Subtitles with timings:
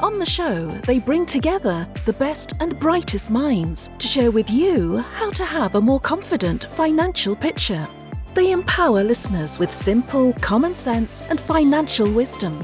[0.00, 4.98] On the show, they bring together the best and brightest minds to share with you
[4.98, 7.84] how to have a more confident financial picture.
[8.34, 12.60] They empower listeners with simple, common sense, and financial wisdom.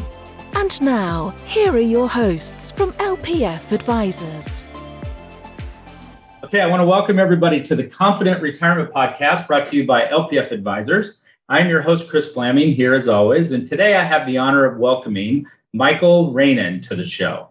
[0.54, 4.64] And now, here are your hosts from LPF Advisors.
[6.44, 10.06] Okay, I want to welcome everybody to the Confident Retirement Podcast brought to you by
[10.06, 11.18] LPF Advisors.
[11.48, 13.52] I'm your host, Kris Flammang, here as always.
[13.52, 17.50] And today I have the honor of welcoming Michael Raanan to the show.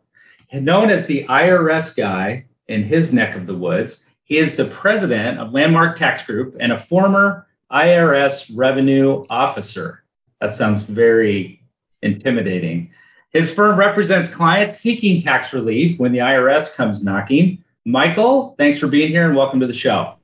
[0.52, 5.40] Known as the IRS guy in his neck of the woods, he is the president
[5.40, 10.04] of Landmark Tax Group and a former IRS revenue officer.
[10.42, 11.62] That sounds very
[12.02, 12.92] intimidating.
[13.30, 17.64] His firm represents clients seeking tax relief when the IRS comes knocking.
[17.86, 20.16] Michael, thanks for being here and welcome to the show.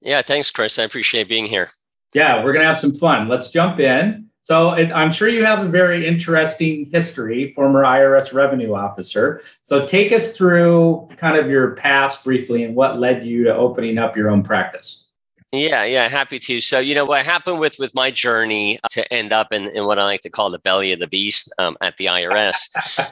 [0.00, 0.78] Yeah, thanks, Chris.
[0.78, 1.70] I appreciate being here.
[2.14, 3.28] Yeah, we're going to have some fun.
[3.28, 4.26] Let's jump in.
[4.42, 9.42] So it, I'm sure you have a very interesting history, former IRS revenue officer.
[9.60, 13.98] So take us through kind of your past briefly and what led you to opening
[13.98, 15.06] up your own practice.
[15.52, 16.60] Yeah, yeah, happy to.
[16.60, 19.98] So, you know, what happened with with my journey to end up in, in what
[19.98, 22.54] I like to call the belly of the beast um, at the IRS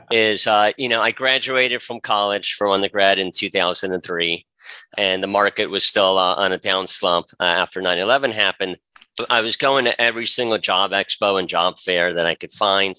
[0.11, 4.47] is, uh, you know, I graduated from college for undergrad in 2003,
[4.97, 8.77] and the market was still uh, on a down slump uh, after 9 11 happened.
[9.31, 12.99] I was going to every single job expo and job fair that I could find.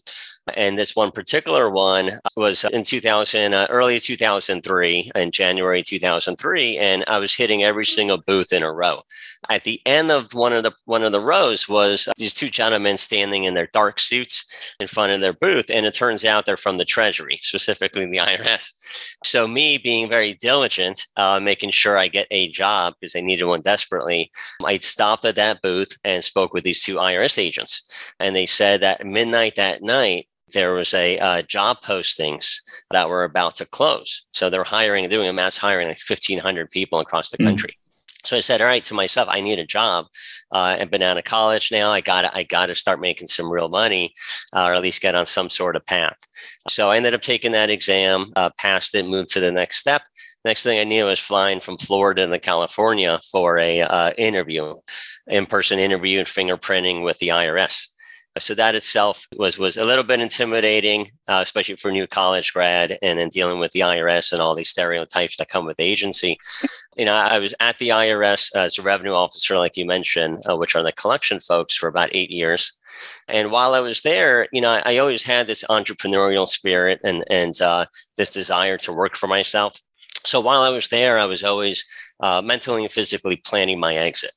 [0.54, 7.04] And this one particular one was in 2000, uh, early 2003, in January 2003, and
[7.08, 9.02] I was hitting every single booth in a row.
[9.50, 12.98] At the end of one of the one of the rows was these two gentlemen
[12.98, 16.58] standing in their dark suits in front of their booth, and it turns out they're
[16.58, 18.72] from the Treasury, specifically the IRS.
[19.24, 23.46] So me being very diligent, uh, making sure I get a job because I needed
[23.46, 24.32] one desperately,
[24.64, 28.82] I stopped at that booth and spoke with these two IRS agents, and they said
[28.82, 32.56] that midnight that night there was a uh, job postings
[32.92, 34.26] that were about to close.
[34.34, 37.46] So they're hiring, doing a mass hiring like 1,500 people across the mm.
[37.46, 37.78] country.
[38.26, 40.08] So I said, all right, to myself, I need a job.
[40.52, 41.92] Uh, I've been out of college now.
[41.92, 44.14] I got I got to start making some real money,
[44.56, 46.18] uh, or at least get on some sort of path.
[46.68, 50.02] So I ended up taking that exam, uh, passed it, moved to the next step.
[50.44, 54.74] Next thing I knew, I was flying from Florida to California for a uh, interview,
[55.28, 57.88] in person interview and fingerprinting with the IRS.
[58.38, 62.52] So that itself was was a little bit intimidating, uh, especially for a new college
[62.52, 65.84] grad, and then dealing with the IRS and all these stereotypes that come with the
[65.84, 66.38] agency.
[66.98, 70.58] You know, I was at the IRS as a revenue officer, like you mentioned, uh,
[70.58, 72.74] which are the collection folks, for about eight years.
[73.30, 77.60] And while I was there, you know, I, always had this entrepreneurial spirit and and
[77.62, 77.86] uh,
[78.18, 79.80] this desire to work for myself.
[80.26, 81.86] So while I was there, I was always
[82.20, 84.32] uh, mentally and physically planning my exit.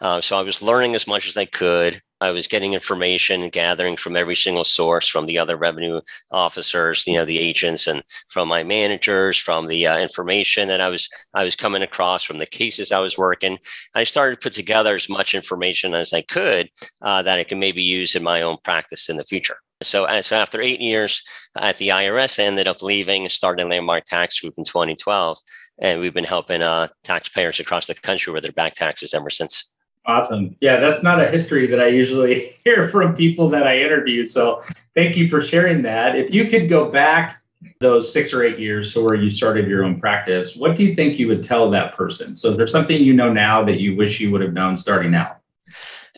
[0.00, 2.00] Uh, so I was learning as much as I could.
[2.24, 6.00] I was getting information and gathering from every single source from the other revenue
[6.32, 10.88] officers, you know, the agents, and from my managers, from the uh, information that I
[10.88, 13.58] was I was coming across from the cases I was working.
[13.94, 16.70] I started to put together as much information as I could
[17.02, 19.58] uh, that I can maybe use in my own practice in the future.
[19.82, 21.22] So, uh, so after eight years
[21.56, 25.36] at the IRS, I ended up leaving, starting Landmark Tax Group in 2012,
[25.80, 29.70] and we've been helping uh, taxpayers across the country with their back taxes ever since.
[30.06, 30.54] Awesome.
[30.60, 34.24] Yeah, that's not a history that I usually hear from people that I interview.
[34.24, 34.62] So
[34.94, 36.16] thank you for sharing that.
[36.16, 37.40] If you could go back
[37.80, 40.94] those six or eight years so where you started your own practice, what do you
[40.94, 42.36] think you would tell that person?
[42.36, 45.14] So is there something you know now that you wish you would have known starting
[45.14, 45.38] out?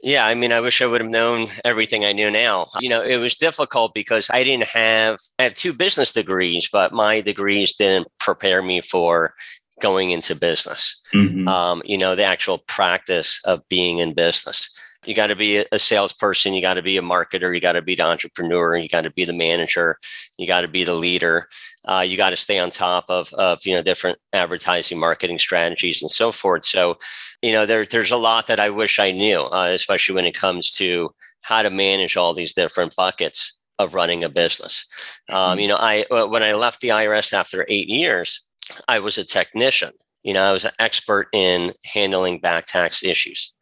[0.02, 2.66] Yeah, I mean, I wish I would have known everything I knew now.
[2.80, 6.92] You know, it was difficult because I didn't have, I have two business degrees, but
[6.92, 9.34] my degrees didn't prepare me for
[9.80, 11.00] going into business.
[11.14, 11.48] Mm-hmm.
[11.48, 14.70] Um, you know, the actual practice of being in business.
[15.04, 16.52] You got to be a salesperson.
[16.52, 17.54] You got to be a marketer.
[17.54, 18.76] You got to be the entrepreneur.
[18.76, 19.98] You got to be the manager.
[20.36, 21.48] You got to be the leader.
[21.86, 26.02] Uh, you got to stay on top of, of you know different advertising, marketing strategies,
[26.02, 26.64] and so forth.
[26.64, 26.98] So,
[27.40, 30.34] you know, there, there's a lot that I wish I knew, uh, especially when it
[30.36, 31.10] comes to
[31.42, 34.86] how to manage all these different buckets of running a business.
[35.28, 35.60] Um, mm-hmm.
[35.60, 38.40] you know, I when I left the IRS after eight years,
[38.88, 39.92] I was a technician.
[40.22, 43.52] You know, I was an expert in handling back tax issues,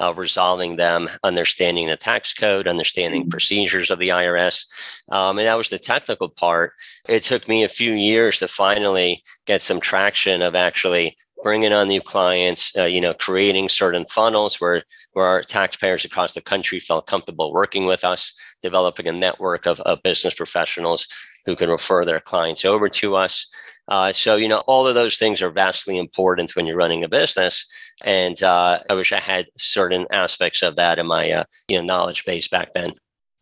[0.00, 3.30] uh, resolving them, understanding the tax code, understanding mm-hmm.
[3.30, 4.64] procedures of the IRS.
[5.10, 6.72] Um, and that was the technical part.
[7.08, 11.86] It took me a few years to finally get some traction of actually bringing on
[11.86, 14.82] new clients, uh, you know, creating certain funnels where
[15.12, 18.32] where our taxpayers across the country felt comfortable working with us,
[18.62, 21.06] developing a network of, of business professionals
[21.46, 23.46] who can refer their clients over to us.
[23.88, 27.08] Uh, so, you know, all of those things are vastly important when you're running a
[27.08, 27.66] business.
[28.02, 31.84] And uh, I wish I had certain aspects of that in my, uh, you know,
[31.84, 32.92] knowledge base back then.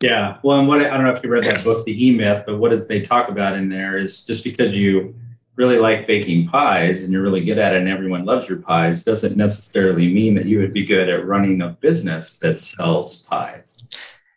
[0.01, 0.37] Yeah.
[0.43, 2.57] Well, and what I don't know if you read that book, The E Myth, but
[2.57, 5.15] what did they talk about in there is just because you
[5.55, 9.03] really like baking pies and you're really good at it and everyone loves your pies
[9.03, 13.61] doesn't necessarily mean that you would be good at running a business that sells pie.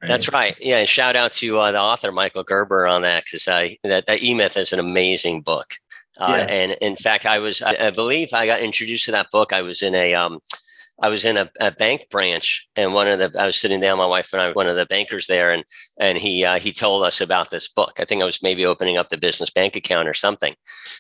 [0.02, 0.08] Right?
[0.08, 0.54] That's right.
[0.60, 0.78] Yeah.
[0.78, 4.34] And shout out to uh, the author, Michael Gerber, on that because that, that E
[4.34, 5.74] Myth is an amazing book.
[6.18, 6.46] Uh.
[6.48, 9.52] And in fact, I was, I, I, believe I got introduced to that book.
[9.52, 10.40] I was in a, um,
[11.02, 13.98] I was in a, a, bank branch, and one of the I was sitting down,
[13.98, 15.62] my wife and I, one of the bankers there, and
[16.00, 17.92] and he uh, he told us about this book.
[17.98, 20.54] I think I was maybe opening up the business bank account or something,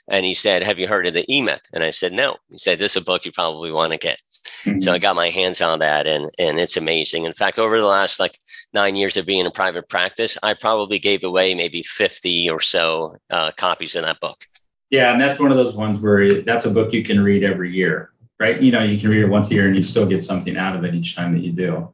[0.08, 2.58] and he said, "Have you heard of the E Myth?" And I said, "No." He
[2.58, 4.20] said, "This is a book you probably want to get."
[4.64, 4.80] Mm-hmm.
[4.80, 7.24] So I got my hands on that, and and it's amazing.
[7.24, 8.38] In fact, over the last like
[8.74, 13.16] nine years of being in private practice, I probably gave away maybe fifty or so
[13.30, 14.44] uh, copies of that book.
[14.90, 17.72] Yeah, and that's one of those ones where that's a book you can read every
[17.72, 18.60] year right?
[18.60, 20.76] You know, you can read it once a year and you still get something out
[20.76, 21.92] of it each time that you do.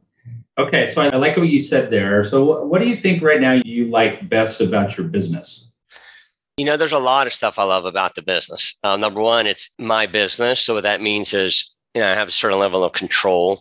[0.57, 2.23] Okay, so I like what you said there.
[2.23, 5.71] So, what do you think right now you like best about your business?
[6.57, 8.77] You know, there's a lot of stuff I love about the business.
[8.83, 10.59] Uh, number one, it's my business.
[10.61, 13.59] So, what that means is, you know, I have a certain level of control,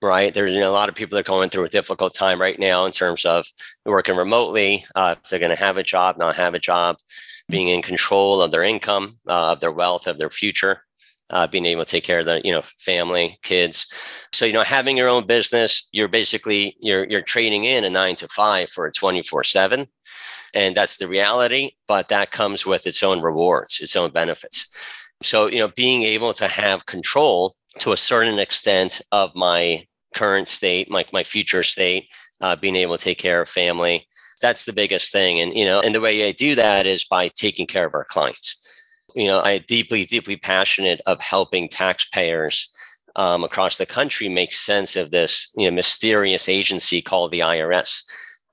[0.00, 0.32] right?
[0.32, 2.58] There's you know, a lot of people that are going through a difficult time right
[2.58, 3.44] now in terms of
[3.84, 6.96] working remotely, uh, if they're going to have a job, not have a job,
[7.50, 10.82] being in control of their income, uh, of their wealth, of their future
[11.32, 13.86] uh, being able to take care of the you know family kids.
[14.32, 18.14] So you know having your own business you're basically you're you're trading in a nine
[18.16, 19.86] to five for a 24 7
[20.54, 24.66] and that's the reality but that comes with its own rewards its own benefits.
[25.22, 30.48] So you know being able to have control to a certain extent of my current
[30.48, 32.04] state my, my future state
[32.42, 34.06] uh, being able to take care of family
[34.42, 35.40] that's the biggest thing.
[35.40, 38.04] And you know and the way i do that is by taking care of our
[38.04, 38.61] clients
[39.14, 42.68] you know, I deeply, deeply passionate of helping taxpayers
[43.16, 48.02] um, across the country make sense of this, you know, mysterious agency called the IRS.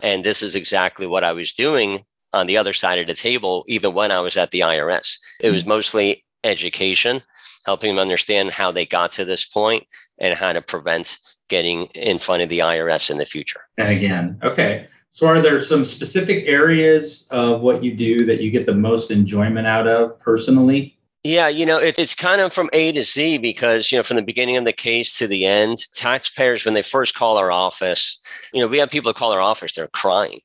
[0.01, 2.03] And this is exactly what I was doing
[2.33, 5.17] on the other side of the table, even when I was at the IRS.
[5.41, 5.69] It was mm-hmm.
[5.69, 7.21] mostly education,
[7.65, 9.83] helping them understand how they got to this point
[10.19, 11.17] and how to prevent
[11.50, 13.61] getting in front of the IRS in the future.
[13.77, 14.88] And again, okay.
[15.11, 19.11] So, are there some specific areas of what you do that you get the most
[19.11, 20.97] enjoyment out of personally?
[21.23, 24.15] Yeah, you know, it, it's kind of from A to Z because, you know, from
[24.15, 28.19] the beginning of the case to the end, taxpayers, when they first call our office,
[28.53, 30.39] you know, we have people call our office, they're crying.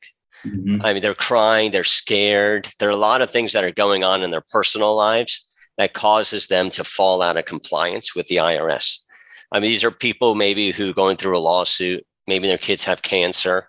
[0.44, 0.84] Mm-hmm.
[0.84, 2.68] I mean, they're crying, they're scared.
[2.78, 5.94] There are a lot of things that are going on in their personal lives that
[5.94, 8.98] causes them to fall out of compliance with the IRS.
[9.52, 13.02] I mean, these are people maybe who going through a lawsuit, maybe their kids have
[13.02, 13.68] cancer,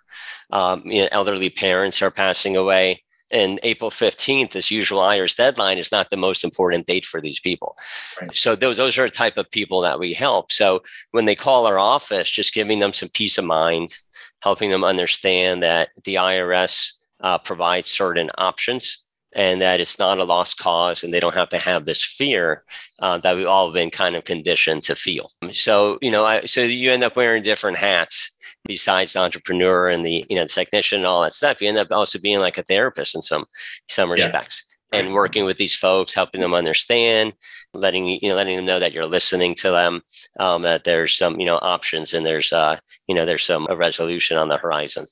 [0.52, 3.02] um, you know, elderly parents are passing away.
[3.32, 7.40] And April 15th, this usual IRS deadline, is not the most important date for these
[7.40, 7.76] people.
[8.22, 8.36] Right.
[8.36, 10.52] So those, those are the type of people that we help.
[10.52, 13.98] So when they call our office, just giving them some peace of mind,
[14.42, 19.04] helping them understand that the IRS uh, provides certain options
[19.36, 22.64] and that it's not a lost cause and they don't have to have this fear
[23.00, 25.30] uh, that we've all been kind of conditioned to feel.
[25.52, 28.32] So, you know, I, so you end up wearing different hats
[28.66, 31.62] besides the entrepreneur and the, you know, the technician and all that stuff.
[31.62, 33.46] You end up also being like a therapist in some,
[33.88, 34.64] some respects.
[34.68, 37.34] Yeah and working with these folks, helping them understand,
[37.74, 40.02] letting you know, letting them know that you're listening to them,
[40.40, 43.76] um, that there's some you know options and there's uh, you know there's some a
[43.76, 45.06] resolution on the horizon.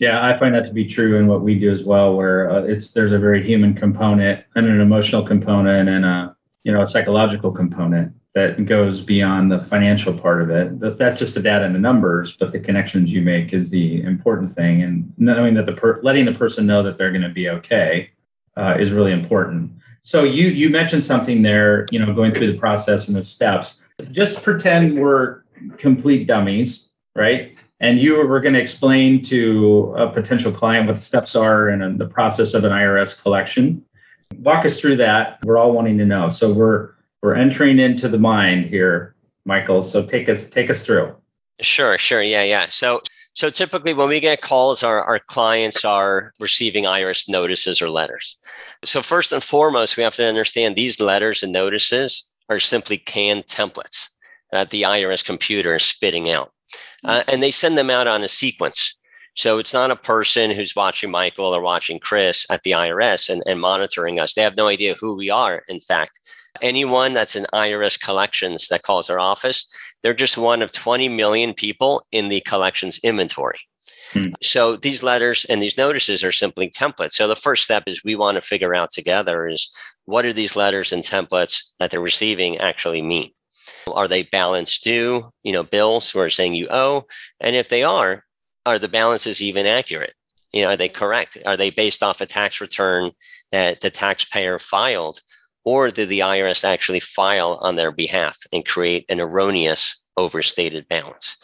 [0.00, 2.62] Yeah, I find that to be true in what we do as well, where uh,
[2.62, 6.86] it's there's a very human component and an emotional component and a you know a
[6.86, 10.78] psychological component that goes beyond the financial part of it.
[10.78, 14.54] That's just the data and the numbers, but the connections you make is the important
[14.54, 14.82] thing.
[14.82, 18.10] And knowing that the per- letting the person know that they're going to be okay
[18.54, 19.72] uh, is really important.
[20.02, 23.80] So you you mentioned something there, you know, going through the process and the steps.
[24.10, 25.40] Just pretend we're
[25.78, 27.56] complete dummies, right?
[27.80, 31.96] And you were going to explain to a potential client what the steps are in
[31.96, 33.82] the process of an IRS collection.
[34.40, 35.38] Walk us through that.
[35.42, 36.28] We're all wanting to know.
[36.28, 39.82] So we're we're entering into the mind here, Michael.
[39.82, 41.14] So take us take us through.
[41.60, 42.22] Sure, sure.
[42.22, 42.66] Yeah, yeah.
[42.68, 43.00] So
[43.36, 48.38] so typically, when we get calls, our, our clients are receiving IRS notices or letters.
[48.82, 53.46] So, first and foremost, we have to understand these letters and notices are simply canned
[53.46, 54.08] templates
[54.52, 56.50] that the IRS computer is spitting out.
[57.04, 58.98] Uh, and they send them out on a sequence.
[59.36, 63.42] So it's not a person who's watching Michael or watching Kris at the IRS and,
[63.46, 64.34] and monitoring us.
[64.34, 66.18] They have no idea who we are, in fact.
[66.62, 69.70] Anyone that's in IRS collections that calls our office,
[70.02, 73.58] they're just one of 20 million people in the collections inventory.
[74.12, 74.28] Hmm.
[74.42, 77.12] So these letters and these notices are simply templates.
[77.12, 79.68] So the first step is we want to figure out together is
[80.06, 83.30] what are these letters and templates that they're receiving actually mean?
[83.92, 87.04] Are they balance due, you know, bills who are saying you owe?
[87.40, 88.22] And if they are,
[88.66, 90.14] are the balances even accurate?
[90.52, 91.38] You know, are they correct?
[91.46, 93.12] Are they based off a tax return
[93.52, 95.20] that the taxpayer filed?
[95.64, 101.36] Or did the IRS actually file on their behalf and create an erroneous overstated balance?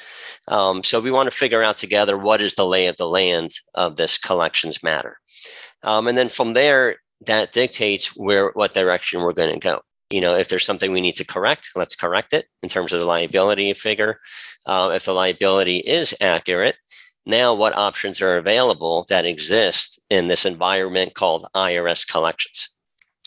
[0.49, 3.51] Um, so we want to figure out together what is the lay of the land
[3.75, 5.17] of this collections matter.
[5.83, 10.21] Um, and then from there, that dictates where what direction we're going to go you
[10.21, 13.07] know, if there's something we need to correct, let's correct it in terms of the
[13.07, 14.21] liability figure.
[14.67, 16.77] Uh, if the liability is accurate,
[17.27, 22.69] now what options are available that exist in this environment called IRS collections?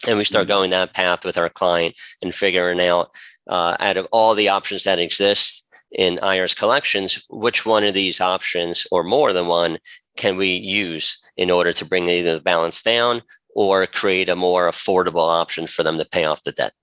[0.07, 0.49] And we start mm-hmm.
[0.49, 3.09] going that path with our client and figuring out
[3.47, 8.19] uh, out of all the options that exist in IRS collections, which one of these
[8.19, 9.77] options or more than one
[10.17, 13.21] can we use in order to bring either the balance down
[13.55, 16.73] or create a more affordable option for them to pay off the debt.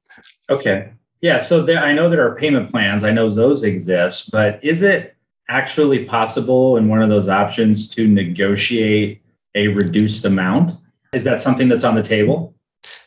[0.51, 0.91] Okay.
[1.21, 1.39] Yeah.
[1.39, 3.05] So there, I know there are payment plans.
[3.05, 5.15] I know those exist, but is it
[5.49, 9.23] actually possible in one of those options to negotiate
[9.55, 10.79] a reduced amount?
[11.13, 12.55] Is that something that's on the table?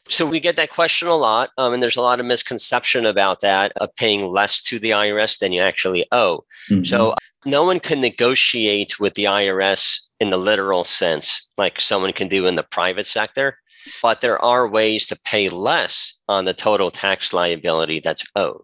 [0.08, 3.42] So we get that question a lot, um, and there's a lot of misconception about
[3.42, 6.44] that of paying less to the IRS than you actually owe.
[6.70, 6.84] Mm-hmm.
[6.84, 12.27] So no one can negotiate with the IRS in the literal sense, like someone can
[12.27, 13.58] do in the private sector,
[14.01, 18.62] but there are ways to pay less on the total tax liability that's owed.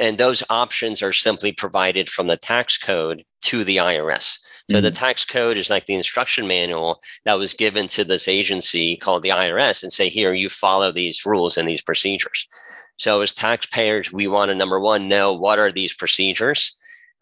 [0.00, 4.38] And those options are simply provided from the tax code to the IRS.
[4.70, 4.84] So mm-hmm.
[4.84, 9.22] the tax code is like the instruction manual that was given to this agency called
[9.22, 12.46] the IRS and say, here, you follow these rules and these procedures.
[12.96, 16.74] So as taxpayers, we want to number one know what are these procedures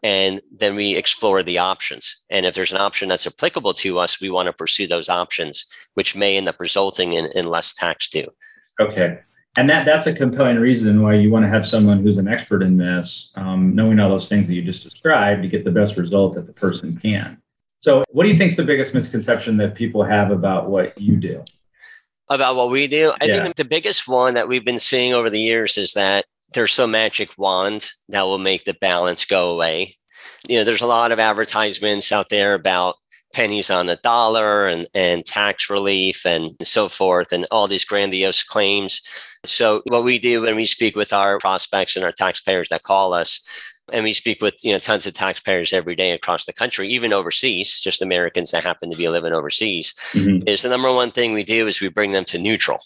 [0.03, 2.17] and then we explore the options.
[2.29, 5.65] And if there's an option that's applicable to us, we want to pursue those options,
[5.93, 8.27] which may end up resulting in, in less tax due.
[8.79, 9.19] Okay.
[9.57, 12.63] And that that's a compelling reason why you want to have someone who's an expert
[12.63, 15.97] in this, um, knowing all those things that you just described to get the best
[15.97, 17.41] result that the person can.
[17.81, 21.17] So, what do you think is the biggest misconception that people have about what you
[21.17, 21.43] do?
[22.29, 23.11] About what we do?
[23.19, 23.43] I yeah.
[23.43, 26.91] think the biggest one that we've been seeing over the years is that there's some
[26.91, 29.95] magic wand that will make the balance go away.
[30.47, 32.95] You know, there's a lot of advertisements out there about
[33.33, 38.43] pennies on the dollar and, and tax relief and so forth, and all these grandiose
[38.43, 39.01] claims.
[39.45, 43.13] So, what we do when we speak with our prospects and our taxpayers that call
[43.13, 43.41] us,
[43.91, 47.13] and we speak with you know tons of taxpayers every day across the country, even
[47.13, 50.47] overseas, just Americans that happen to be living overseas, mm-hmm.
[50.47, 52.79] is the number one thing we do is we bring them to neutral.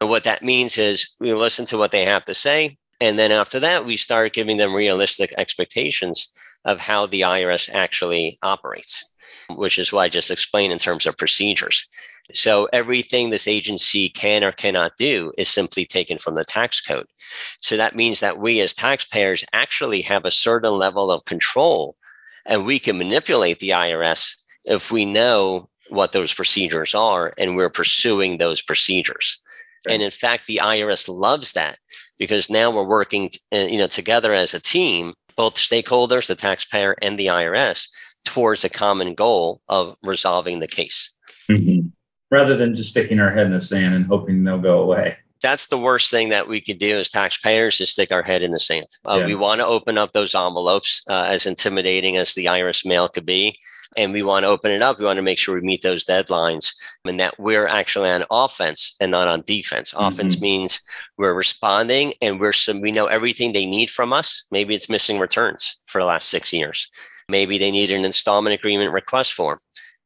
[0.00, 3.32] And what that means is we listen to what they have to say and then
[3.32, 6.28] after that, we start giving them realistic expectations
[6.64, 9.04] of how the IRS actually operates,
[9.50, 11.88] which is what I just explained in terms of procedures.
[12.34, 17.06] So everything this agency can or cannot do is simply taken from the tax code.
[17.58, 21.96] So that means that we as taxpayers actually have a certain level of control
[22.46, 27.70] and we can manipulate the IRS if we know what those procedures are and we're
[27.70, 29.40] pursuing those procedures.
[29.86, 29.94] Right.
[29.94, 31.78] And in fact, the IRS loves that
[32.18, 36.94] because now we're working, uh, you know, together as a team, both stakeholders, the taxpayer
[37.02, 37.88] and the IRS,
[38.24, 41.10] towards a common goal of resolving the case.
[41.50, 41.88] Mm-hmm.
[42.30, 45.16] Rather than just sticking our head in the sand and hoping they'll go away.
[45.42, 48.52] That's the worst thing that we could do as taxpayers is stick our head in
[48.52, 48.86] the sand.
[49.04, 49.26] Uh, yeah.
[49.26, 53.26] We want to open up those envelopes, uh, as intimidating as the IRS mail could
[53.26, 53.56] be
[53.96, 54.98] and we want to open it up.
[54.98, 56.72] We want to make sure we meet those deadlines
[57.04, 59.92] and that we're actually on offense and not on defense.
[59.92, 60.04] Mm-hmm.
[60.04, 60.80] Offense means
[61.18, 64.44] we're responding and we're some, we know everything they need from us.
[64.50, 66.88] Maybe it's missing returns for the last six years.
[67.28, 69.58] Maybe they need an installment agreement request form.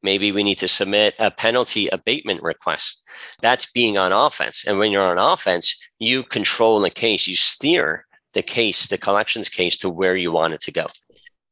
[0.02, 3.02] Maybe we need to submit a penalty abatement request.
[3.40, 4.64] That's being on offense.
[4.66, 9.48] And when you're on offense, you control the case, you steer the case, the collections
[9.48, 10.86] case to where you want it to go.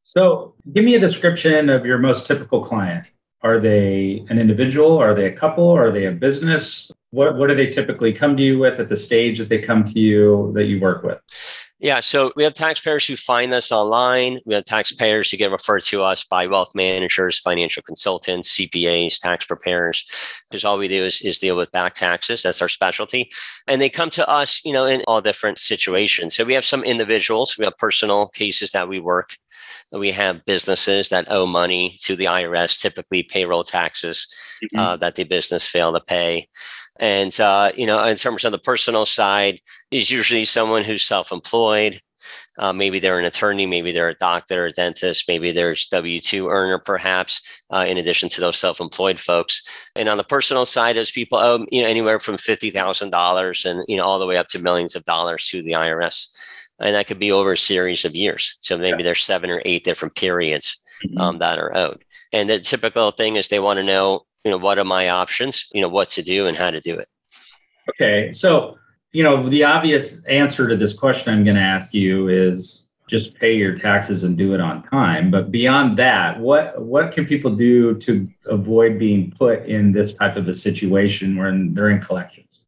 [0.07, 3.11] So, give me a description of your most typical client.
[3.41, 4.99] Are they an individual?
[4.99, 5.67] Are they a couple?
[5.67, 6.91] Are they a business?
[7.09, 9.83] What, what do they typically come to you with at the stage that they come
[9.83, 11.17] to you that you work with?
[11.85, 14.39] Yeah, so we have taxpayers who find us online.
[14.43, 19.45] We have taxpayers who get referred to us by wealth managers, financial consultants, CPAs, tax
[19.45, 20.03] preparers,
[20.49, 22.41] because all we do is, is deal with back taxes.
[22.41, 23.29] That's our specialty.
[23.67, 26.35] And they come to us, you know, in all different situations.
[26.35, 29.37] So we have some individuals, we have personal cases that we work.
[29.91, 34.27] We have businesses that owe money to the IRS, typically payroll taxes
[34.63, 34.79] mm-hmm.
[34.79, 36.47] uh, that the business failed to pay.
[36.99, 39.59] And, uh, you know, in terms of the personal side,
[39.91, 42.01] is usually someone who's self employed.
[42.57, 46.49] Uh, maybe they're an attorney, maybe they're a doctor, a dentist, maybe there's W 2
[46.49, 49.61] earner, perhaps, uh, in addition to those self employed folks.
[49.95, 53.97] And on the personal side, as people owe you know, anywhere from $50,000 and you
[53.97, 56.27] know, all the way up to millions of dollars to the IRS.
[56.79, 58.57] And that could be over a series of years.
[58.61, 59.05] So maybe yeah.
[59.05, 61.17] there's seven or eight different periods mm-hmm.
[61.19, 62.03] um, that are owed.
[62.33, 65.67] And the typical thing is they want to know you know, what are my options,
[65.73, 67.09] you know, what to do and how to do it.
[67.89, 68.31] Okay.
[68.31, 68.77] So,
[69.11, 73.35] you know, the obvious answer to this question I'm going to ask you is just
[73.35, 75.31] pay your taxes and do it on time.
[75.31, 80.35] But beyond that, what what can people do to avoid being put in this type
[80.35, 82.61] of a situation when they're in collections?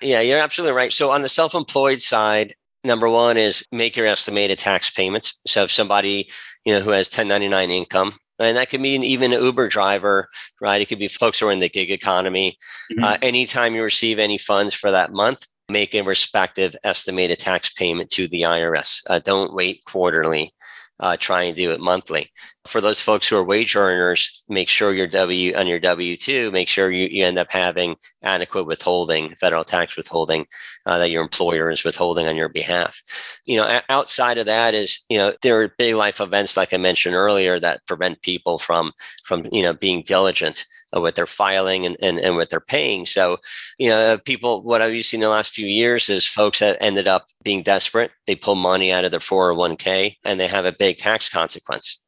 [0.00, 0.92] Yeah, you're absolutely right.
[0.92, 5.40] So on the self-employed side, number one is make your estimated tax payments.
[5.46, 6.30] So if somebody,
[6.64, 10.28] you know, who has 1099 income, and that could mean even an Uber driver,
[10.60, 10.80] right?
[10.80, 12.56] It could be folks who are in the gig economy.
[12.92, 13.04] Mm-hmm.
[13.04, 18.10] Uh, anytime you receive any funds for that month, make a respective estimated tax payment
[18.10, 19.02] to the IRS.
[19.08, 20.52] Uh, don't wait quarterly
[21.00, 22.30] uh, try and do it monthly.
[22.66, 26.50] For those folks who are wage earners, make sure your W on your W two,
[26.50, 30.46] make sure you, you end up having adequate withholding, federal tax withholding
[30.84, 33.02] uh, that your employer is withholding on your behalf.
[33.46, 36.76] You know, outside of that is you know there are big life events like I
[36.76, 38.92] mentioned earlier that prevent people from
[39.24, 43.06] from you know being diligent with their filing and, and, and what they're paying.
[43.06, 43.38] So,
[43.78, 47.06] you know, people, what I've seen in the last few years is folks that ended
[47.06, 48.10] up being desperate.
[48.26, 51.99] They pull money out of their 401k and they have a big tax consequence.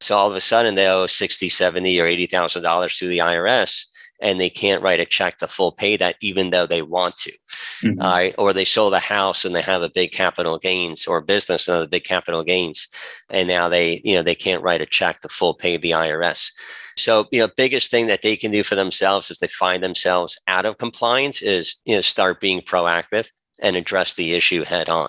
[0.00, 3.84] So all of a sudden they owe 60, 70 or $80,000 to the IRS
[4.20, 7.32] and they can't write a check to full pay that even though they want to.
[7.82, 8.00] Mm-hmm.
[8.00, 11.68] uh, or they sold a house and they have a big capital gains or business
[11.68, 12.88] and big capital gains
[13.30, 16.50] and now they you know they can't write a check to full pay the irs
[16.96, 20.40] so you know biggest thing that they can do for themselves if they find themselves
[20.48, 23.30] out of compliance is you know start being proactive
[23.62, 25.08] and address the issue head on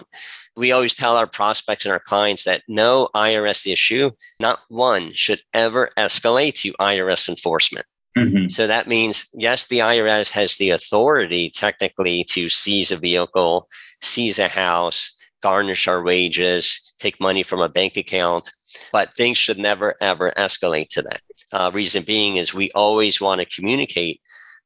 [0.60, 4.12] we always tell our prospects and our clients that no IRS issue,
[4.42, 7.86] not one, should ever escalate to IRS enforcement.
[8.17, 8.48] Mm-hmm.
[8.50, 13.69] So that means, yes, the IRS has the authority technically to seize a vehicle,
[14.02, 18.52] seize a house, garnish our wages, take money from a bank account,
[18.91, 21.22] but things should never, ever escalate to that.
[21.54, 24.19] Uh, reason being is we always want to communicate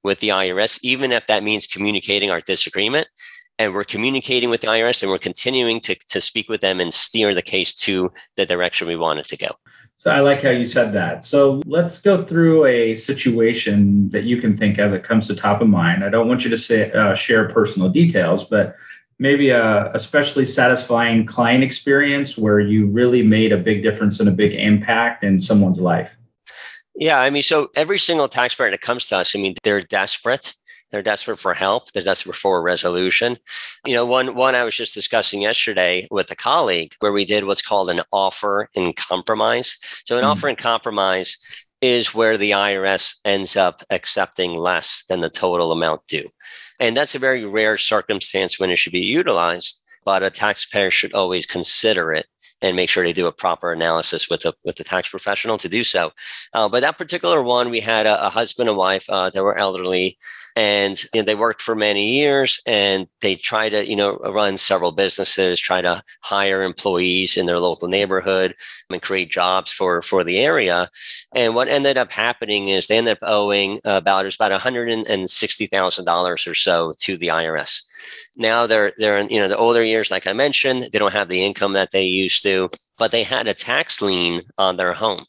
[0.04, 3.08] with the IRS, even if that means communicating our disagreement.
[3.60, 6.94] And we're communicating with the IRS and we're continuing to, to speak with them and
[6.94, 9.52] steer the case to the direction we want it to go.
[9.96, 11.24] So I like how you said that.
[11.24, 15.62] So let's go through a situation that you can think of that comes to top
[15.62, 16.04] of mind.
[16.04, 18.76] I don't want you to say, uh, share personal details, but
[19.20, 24.32] maybe a especially satisfying client experience where you really made a big difference and a
[24.34, 26.18] big impact in someone's life.
[26.96, 30.54] Yeah, I mean, so every single taxpayer that comes to us, I mean, they're desperate
[30.94, 31.92] they're desperate for help.
[31.92, 33.38] They're desperate for a resolution.
[33.84, 37.46] You know, one one I was just discussing yesterday with a colleague where we did
[37.46, 39.80] what's called an offer in compromise.
[40.06, 40.30] So an mm-hmm.
[40.30, 41.36] offer in compromise
[41.82, 46.30] is where the IRS ends up accepting less than the total amount due.
[46.80, 51.14] And that's a very rare circumstance when it should be utilized, but a taxpayer should
[51.14, 52.28] always consider it
[52.64, 55.70] and make sure they do a proper analysis with the with the tax professional to
[55.70, 56.12] do so.
[56.54, 59.58] Uh, but that particular one, we had a, a husband and wife uh, that were
[59.58, 60.18] elderly,
[60.56, 64.58] and you know, they worked for many years, and they try to you know run
[64.58, 68.56] several businesses, try to hire employees in their local neighborhood,
[68.90, 70.90] and create jobs for for the area.
[71.36, 74.62] And what ended up happening is they ended up owing about it was about one
[74.62, 77.82] hundred and sixty thousand dollars or so to the IRS.
[78.36, 81.30] Now they're they're in you know the older years, like I mentioned, they don't have
[81.30, 82.53] the income that they used to,
[82.98, 85.26] but they had a tax lien on their home,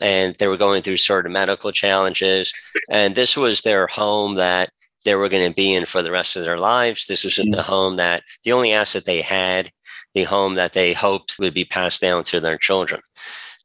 [0.00, 2.52] and they were going through sort of medical challenges,
[2.90, 4.70] and this was their home that
[5.04, 7.06] they were going to be in for the rest of their lives.
[7.06, 9.70] This was in the home that the only asset they had,
[10.14, 13.00] the home that they hoped would be passed down to their children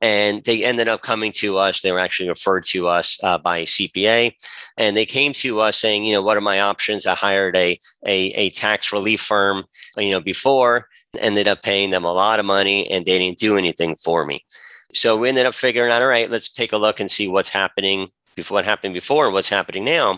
[0.01, 1.81] and they ended up coming to us.
[1.81, 4.31] They were actually referred to us uh, by CPA,
[4.77, 7.05] and they came to us saying, you know, what are my options?
[7.05, 9.65] I hired a a, a tax relief firm,
[9.97, 13.57] you know, before, ended up paying them a lot of money, and they didn't do
[13.57, 14.45] anything for me.
[14.93, 17.49] So we ended up figuring out, all right, let's take a look and see what's
[17.49, 20.17] happening before what happened before and what's happening now.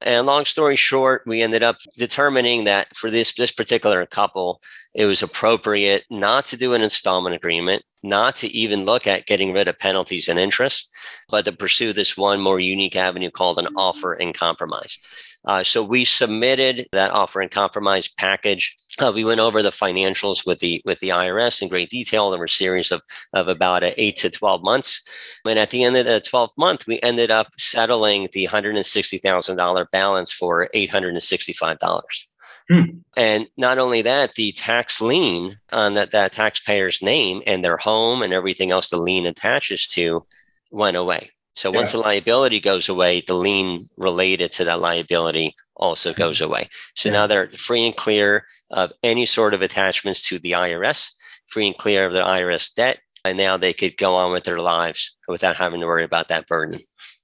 [0.00, 4.60] And long story short, we ended up determining that for this this particular couple,
[4.94, 9.52] it was appropriate not to do an installment agreement, not to even look at getting
[9.52, 10.90] rid of penalties and interest,
[11.28, 14.98] but to pursue this one more unique avenue called an offer in compromise.
[15.46, 18.76] Uh, so we submitted that offer in compromise package.
[18.98, 22.28] Uh, we went over the financials with the with the IRS in great detail.
[22.30, 23.00] There were a series of
[23.32, 27.00] of about eight to twelve months, and at the end of the twelfth month, we
[27.02, 31.52] ended up settling the hundred and sixty thousand dollar balance for eight hundred and sixty
[31.52, 32.28] five dollars.
[32.68, 32.98] Hmm.
[33.16, 38.22] And not only that, the tax lien on that, that taxpayer's name and their home
[38.22, 40.24] and everything else the lien attaches to
[40.70, 41.30] went away.
[41.56, 46.18] So once the liability goes away, the lien related to that liability also mm-hmm.
[46.18, 46.68] goes away.
[46.94, 47.14] So yeah.
[47.14, 51.10] now they're free and clear of any sort of attachments to the IRS,
[51.48, 54.60] free and clear of the IRS debt, and now they could go on with their
[54.60, 56.80] lives without having to worry about that burden.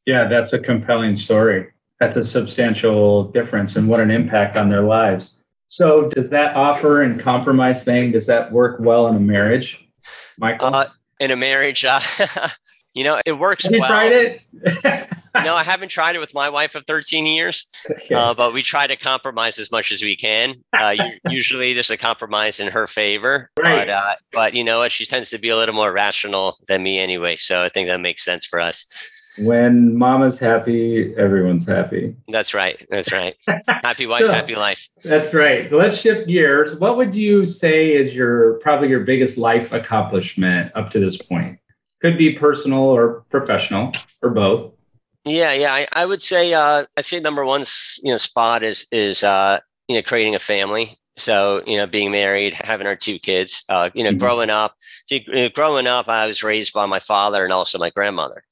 [0.07, 1.69] Yeah, that's a compelling story.
[2.01, 5.39] That's a substantial difference and what an impact on their lives.
[5.69, 9.89] So does that offer in compromise thing, does that work well in a marriage,
[10.39, 10.75] Michael?
[10.75, 10.87] Uh,
[11.19, 12.01] in a marriage, uh,
[12.97, 13.65] You know, it works.
[13.65, 13.91] Have you well.
[13.91, 14.41] tried it?
[15.45, 18.15] no, I haven't tried it with my wife of 13 years, okay.
[18.15, 20.55] uh, but we try to compromise as much as we can.
[20.73, 20.97] Uh,
[21.29, 23.87] usually, there's a compromise in her favor, right.
[23.87, 24.93] but uh, but you know what?
[24.93, 28.01] She tends to be a little more rational than me anyway, so I think that
[28.01, 28.87] makes sense for us.
[29.41, 32.17] When mama's happy, everyone's happy.
[32.29, 32.83] That's right.
[32.89, 33.37] That's right.
[33.69, 34.89] happy wife, so, happy life.
[35.05, 35.69] That's right.
[35.69, 36.79] So let's shift gears.
[36.81, 41.59] What would you say is your probably your biggest life accomplishment up to this point?
[42.03, 44.73] Could be personal or professional or both.
[45.25, 45.73] Yeah, yeah.
[45.73, 47.65] I, I would say uh, I'd say number one
[48.03, 50.91] you know spot is is uh, you know creating a family.
[51.17, 53.63] So you know being married, having our two kids.
[53.69, 54.19] Uh, you know, mm-hmm.
[54.19, 54.77] growing up.
[55.07, 55.19] So,
[55.55, 58.45] growing up, I was raised by my father and also my grandmother.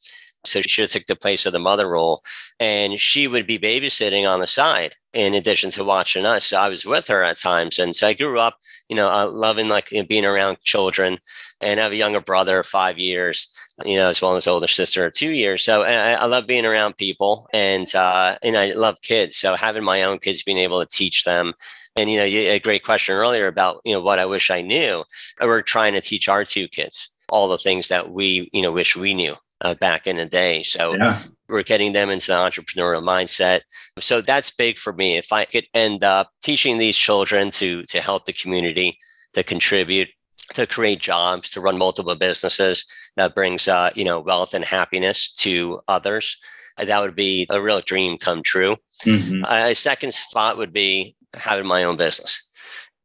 [0.45, 2.23] So she should take the place of the mother role.
[2.61, 6.47] And she would be babysitting on the side in addition to watching us.
[6.47, 7.79] So I was with her at times.
[7.79, 11.19] And so I grew up, you know, uh, loving like you know, being around children
[11.61, 13.49] and I have a younger brother, five years,
[13.85, 15.65] you know, as well as older sister, two years.
[15.65, 19.37] So I, I love being around people and, uh, and I love kids.
[19.37, 21.55] So having my own kids, being able to teach them
[21.97, 25.05] and you know, a great question earlier about you know what I wish I knew.
[25.41, 28.97] We're trying to teach our two kids all the things that we you know wish
[28.97, 30.63] we knew uh, back in the day.
[30.63, 31.19] So yeah.
[31.49, 33.61] we're getting them into the entrepreneurial mindset.
[33.99, 35.17] So that's big for me.
[35.17, 38.99] If I could end up teaching these children to to help the community,
[39.33, 40.09] to contribute,
[40.53, 42.85] to create jobs, to run multiple businesses
[43.17, 46.37] that brings uh, you know wealth and happiness to others.
[46.77, 48.77] That would be a real dream come true.
[49.05, 49.45] Mm-hmm.
[49.45, 52.43] Uh, a second spot would be having my own business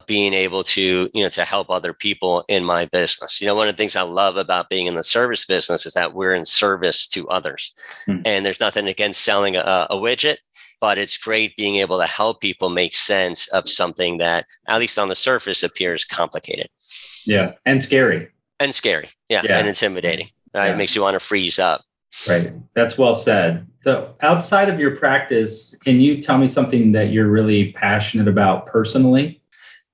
[0.09, 3.39] being able to you know to help other people in my business.
[3.39, 5.93] You know one of the things i love about being in the service business is
[5.93, 7.73] that we're in service to others.
[8.07, 8.23] Mm-hmm.
[8.25, 10.37] and there's nothing against selling a, a widget
[10.81, 14.97] but it's great being able to help people make sense of something that at least
[14.97, 16.69] on the surface appears complicated.
[17.25, 18.29] Yeah and scary.
[18.59, 19.09] And scary.
[19.29, 19.59] Yeah, yeah.
[19.59, 20.67] and intimidating right?
[20.67, 20.73] yeah.
[20.73, 21.83] it makes you want to freeze up.
[22.27, 22.51] Right.
[22.73, 23.67] That's well said.
[23.83, 28.65] So outside of your practice can you tell me something that you're really passionate about
[28.65, 29.39] personally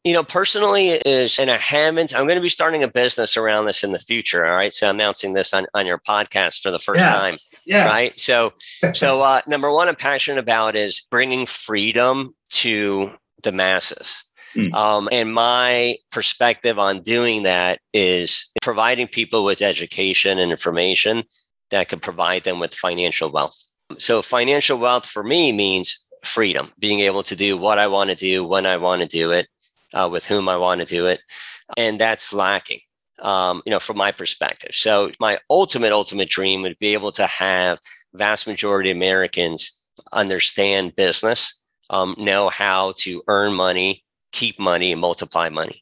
[0.05, 3.65] you know, personally is, and I haven't, I'm going to be starting a business around
[3.65, 4.45] this in the future.
[4.45, 4.71] All right.
[4.71, 7.11] So I'm announcing this on, on your podcast for the first yes.
[7.11, 7.35] time.
[7.65, 7.87] Yeah.
[7.87, 8.17] Right.
[8.17, 8.53] So,
[8.93, 14.23] so, uh, number one, I'm passionate about is bringing freedom to the masses.
[14.55, 14.73] Mm.
[14.75, 21.23] Um, and my perspective on doing that is providing people with education and information
[21.71, 23.59] that could provide them with financial wealth.
[23.97, 28.15] So, financial wealth for me means freedom, being able to do what I want to
[28.15, 29.47] do when I want to do it,
[29.95, 31.21] uh, with whom I want to do it.
[31.77, 32.81] And that's lacking,
[33.21, 34.71] um, you know, from my perspective.
[34.73, 37.79] So my ultimate, ultimate dream would be able to have
[38.13, 39.71] vast majority of Americans
[40.11, 41.55] understand business,
[41.89, 45.81] um, know how to earn money, keep money, and multiply money,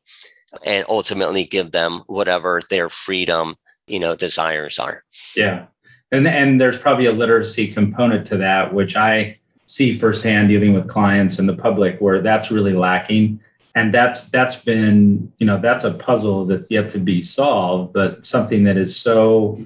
[0.65, 3.56] and ultimately give them whatever their freedom,
[3.88, 5.04] you know, desires are.
[5.36, 5.65] Yeah.
[6.12, 10.88] And, and there's probably a literacy component to that, which I see firsthand dealing with
[10.88, 13.39] clients and the public where that's really lacking
[13.75, 18.25] and that's that's been you know that's a puzzle that's yet to be solved but
[18.25, 19.59] something that is so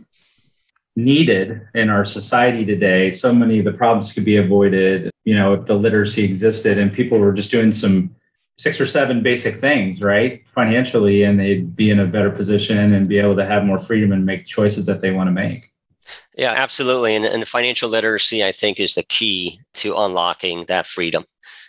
[0.96, 3.12] needed in our society today.
[3.12, 6.91] So many of the problems could be avoided you know if the literacy existed and
[6.91, 8.15] people were just doing some
[8.58, 13.08] six or seven basic things right financially and they'd be in a better position and
[13.08, 15.72] be able to have more freedom and make choices that they want to make
[16.38, 17.15] Yeah, absolutely.
[17.15, 21.23] And, and financial literacy, I think, is the key to unlocking that freedom,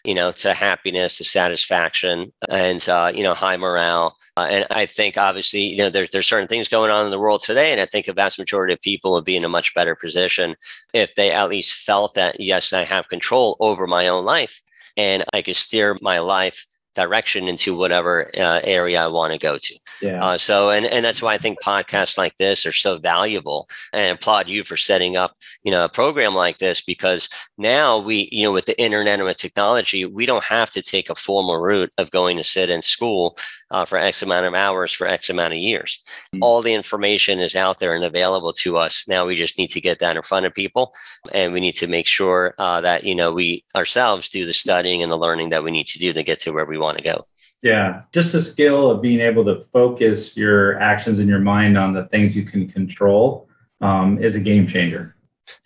[0.04, 4.16] you know, to happiness, to satisfaction, and, uh, you know, high morale.
[4.36, 7.18] Uh, and I think, obviously, you know, there's, there's certain things going on in the
[7.18, 7.72] world today.
[7.72, 10.54] And I think a vast majority of people would be in a much better position
[10.92, 14.60] if they at least felt that, yes, I have control over my own life
[14.98, 16.66] and I can steer my life
[16.98, 19.74] direction into whatever uh, area I want to go to.
[20.02, 20.24] Yeah.
[20.24, 23.68] Uh, so, and and that's why I think podcasts like this are so valuable.
[23.92, 27.98] And I applaud you for setting up, you know, a program like this because now
[27.98, 31.14] we, you know, with the internet and with technology, we don't have to take a
[31.14, 33.36] formal route of going to sit in school
[33.70, 36.00] uh, for X amount of hours for X amount of years.
[36.34, 36.42] Mm-hmm.
[36.42, 39.06] All the information is out there and available to us.
[39.06, 40.92] Now we just need to get that in front of people,
[41.32, 45.02] and we need to make sure uh, that you know we ourselves do the studying
[45.02, 47.04] and the learning that we need to do to get to where we want to
[47.04, 47.26] go.
[47.62, 51.92] Yeah, just the skill of being able to focus your actions in your mind on
[51.92, 53.48] the things you can control
[53.80, 55.16] um, is a game changer.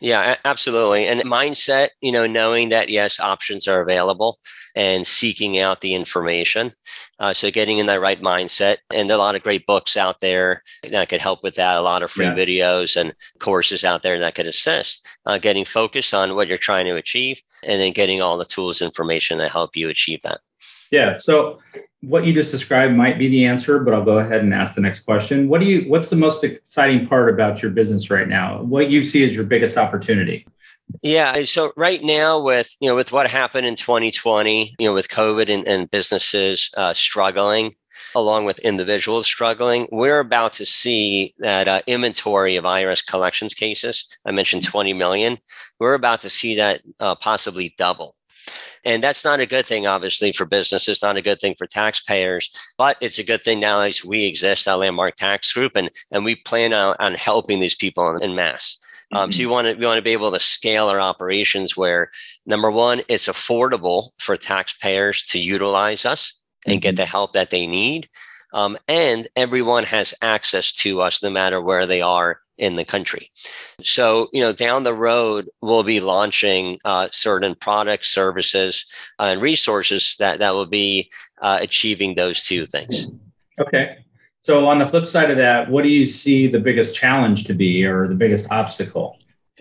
[0.00, 1.06] Yeah, absolutely.
[1.06, 4.38] And mindset, you know, knowing that yes, options are available
[4.74, 6.70] and seeking out the information.
[7.18, 8.78] Uh, so getting in that right mindset.
[8.92, 11.76] And there are a lot of great books out there that could help with that.
[11.76, 12.34] A lot of free yeah.
[12.34, 15.06] videos and courses out there that could assist.
[15.26, 18.82] Uh, getting focused on what you're trying to achieve and then getting all the tools,
[18.82, 20.40] information that help you achieve that.
[20.92, 21.14] Yeah.
[21.18, 21.58] So
[22.02, 24.80] what you just described might be the answer, but I'll go ahead and ask the
[24.80, 25.48] next question.
[25.48, 28.62] What do you what's the most exciting part about your business right now?
[28.62, 30.46] What you see as your biggest opportunity?
[31.02, 31.44] Yeah.
[31.44, 35.48] So right now with, you know, with what happened in 2020, you know, with COVID
[35.48, 37.74] and, and businesses uh, struggling,
[38.14, 44.06] along with individuals struggling, we're about to see that uh, inventory of IRS collections cases.
[44.26, 45.38] I mentioned 20 million.
[45.78, 48.16] We're about to see that uh, possibly double.
[48.84, 50.88] And that's not a good thing, obviously, for business.
[50.88, 54.24] It's not a good thing for taxpayers, but it's a good thing now as we
[54.24, 58.34] exist, our Landmark Tax Group, and, and we plan on, on helping these people in,
[58.34, 58.76] mass.
[59.14, 62.10] Um, so you want to we want to be able to scale our operations where
[62.46, 66.32] number one, it's affordable for taxpayers to utilize us
[66.66, 67.02] and get mm-hmm.
[67.02, 68.08] the help that they need.
[68.54, 73.28] Um, and everyone has access to us no matter where they are in the country.
[73.82, 78.86] So, you know, down the road, we'll be launching uh, certain products, services,
[79.18, 81.10] uh, and resources that, that will be
[81.42, 83.08] uh, achieving those two things.
[83.60, 83.98] Okay.
[84.42, 87.54] So, on the flip side of that, what do you see the biggest challenge to
[87.54, 89.18] be or the biggest obstacle?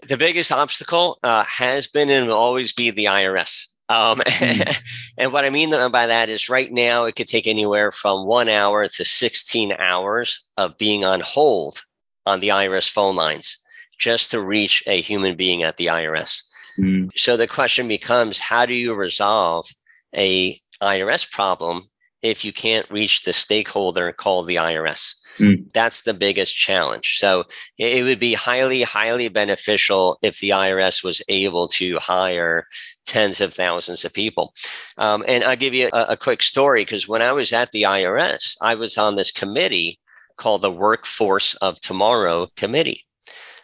[0.07, 3.67] The biggest obstacle uh, has been and will always be the IRS.
[3.89, 4.81] Um, mm.
[5.17, 8.47] and what I mean by that is right now it could take anywhere from one
[8.47, 11.81] hour to 16 hours of being on hold
[12.25, 13.57] on the IRS phone lines
[13.97, 16.41] just to reach a human being at the IRS.
[16.79, 17.09] Mm.
[17.15, 19.67] So the question becomes how do you resolve
[20.15, 21.83] a IRS problem
[22.21, 25.15] if you can't reach the stakeholder called the IRS?
[25.37, 25.71] Mm.
[25.73, 27.17] That's the biggest challenge.
[27.17, 27.45] So
[27.77, 32.67] it would be highly, highly beneficial if the IRS was able to hire
[33.05, 34.53] tens of thousands of people.
[34.97, 37.83] Um, and I'll give you a, a quick story because when I was at the
[37.83, 39.99] IRS, I was on this committee
[40.41, 43.05] called the Workforce of Tomorrow Committee.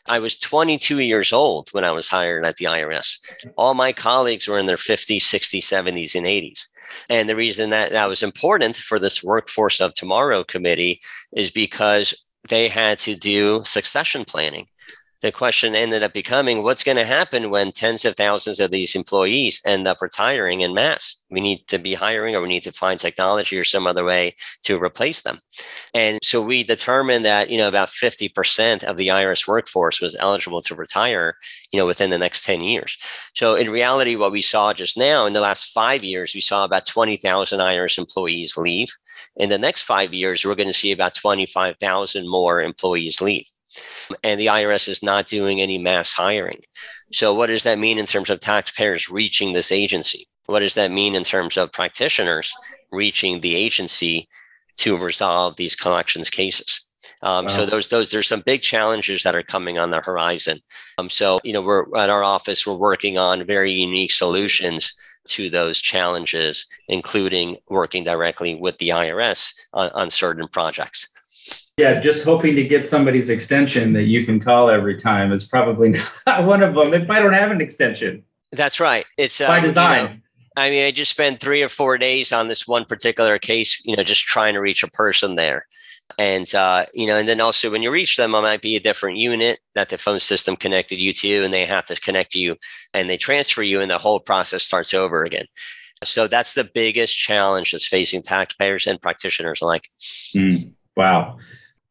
[0.07, 3.17] I was 22 years old when I was hired at the IRS.
[3.57, 6.67] All my colleagues were in their 50s, 60s, 70s, and 80s.
[7.09, 11.01] And the reason that that was important for this Workforce of Tomorrow committee
[11.35, 12.13] is because
[12.47, 14.67] they had to do succession planning
[15.21, 18.95] the question ended up becoming what's going to happen when tens of thousands of these
[18.95, 21.15] employees end up retiring in mass?
[21.31, 24.35] We need to be hiring or we need to find technology or some other way
[24.63, 25.39] to replace them.
[25.93, 30.61] And so we determined that, you know, about 50% of the IRS workforce was eligible
[30.61, 31.35] to retire,
[31.71, 32.95] you know, within the next 10 years.
[33.33, 36.63] So in reality, what we saw just now in the last five years, we saw
[36.63, 38.89] about 20,000 IRS employees leave.
[39.35, 43.47] In the next five years, we're going to see about 25,000 more employees leave
[44.23, 46.59] and the IRS is not doing any mass hiring.
[47.11, 50.27] So, what does that mean in terms of taxpayers reaching this agency?
[50.47, 52.53] What does that mean in terms of practitioners
[52.91, 54.27] reaching the agency
[54.77, 56.81] to resolve these collections cases?
[57.23, 57.49] Um, wow.
[57.49, 60.61] So those those there's some big challenges that are coming on the horizon.
[60.97, 64.93] Um, so you know we're at our office we're working on very unique solutions
[65.27, 71.07] to those challenges, including working directly with the IRS on, on certain projects.
[71.77, 75.93] Yeah, just hoping to get somebody's extension that you can call every time is probably
[76.27, 76.93] not one of them.
[76.93, 79.05] If I don't have an extension, that's right.
[79.17, 80.01] It's by uh, design.
[80.01, 80.19] You know,
[80.57, 83.95] I mean, I just spent three or four days on this one particular case, you
[83.95, 85.67] know, just trying to reach a person there.
[86.17, 88.79] And, uh, you know, and then also when you reach them, it might be a
[88.79, 92.55] different unit that the phone system connected you to, and they have to connect you
[92.95, 95.45] and they transfer you, and the whole process starts over again.
[96.03, 99.87] So that's the biggest challenge that's facing taxpayers and practitioners alike.
[100.35, 101.37] Mm, wow.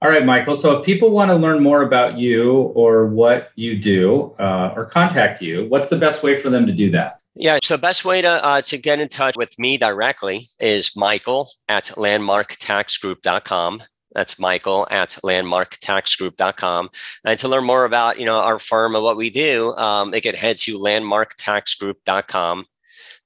[0.07, 0.57] All right, Michael.
[0.57, 4.85] So if people want to learn more about you or what you do uh, or
[4.85, 7.19] contact you, what's the best way for them to do that?
[7.35, 7.59] Yeah.
[7.64, 11.87] So best way to uh, to get in touch with me directly is Michael at
[11.87, 13.83] landmarktaxgroup.com.
[14.12, 16.88] That's Michael at landmarktaxgroup.com.
[17.25, 20.21] And to learn more about, you know, our firm and what we do, um, they
[20.21, 22.64] can head to landmarktaxgroup.com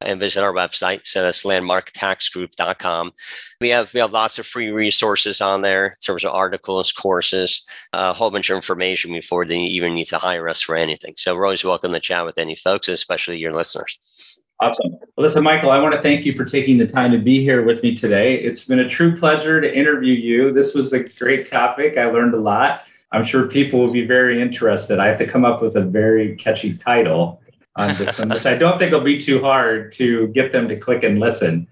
[0.01, 1.01] and visit our website.
[1.05, 3.13] So that's landmarktaxgroup.com.
[3.61, 7.65] We have we have lots of free resources on there in terms of articles, courses,
[7.93, 11.15] a whole bunch of information before they even need to hire us for anything.
[11.17, 14.41] So we're always welcome to chat with any folks, especially your listeners.
[14.61, 14.91] Awesome.
[14.91, 17.65] Well, listen, Michael, I want to thank you for taking the time to be here
[17.65, 18.35] with me today.
[18.35, 20.53] It's been a true pleasure to interview you.
[20.53, 21.97] This was a great topic.
[21.97, 22.83] I learned a lot.
[23.13, 24.99] I'm sure people will be very interested.
[24.99, 27.41] I have to come up with a very catchy title
[27.81, 30.77] on this one, which I don't think will be too hard to get them to
[30.77, 31.67] click and listen.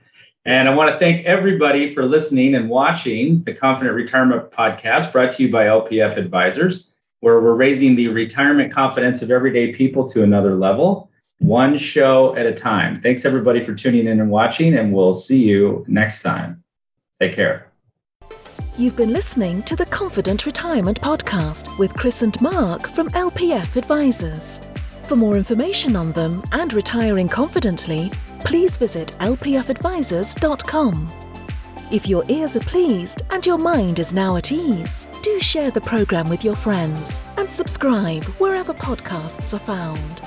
[0.45, 5.33] And I want to thank everybody for listening and watching the Confident Retirement Podcast brought
[5.33, 6.89] to you by LPF Advisors,
[7.21, 12.47] where we're raising the retirement confidence of everyday people to another level one show at
[12.47, 13.01] a time.
[13.01, 16.63] Thanks everybody for tuning in and watching, and we'll see you next time.
[17.21, 17.71] Take care.
[18.77, 24.61] You've been listening to the Confident Retirement Podcast with Kris and Mark from LPF Advisors.
[25.09, 31.13] For more information on them and retiring confidently, please visit lpfadvisors.com.
[31.91, 35.81] If your ears are pleased and your mind is now at ease, do share the
[35.81, 40.21] program with your friends and subscribe wherever podcasts are found.